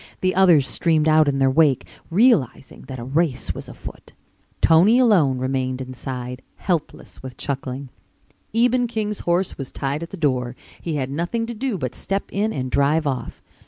[0.21, 4.13] The others streamed out in their wake, realizing that a race was afoot.
[4.59, 7.91] Tony alone remained inside, helpless with chuckling.
[8.51, 10.55] Eben King's horse was tied at the door.
[10.81, 13.43] He had nothing to do but step in and drive off.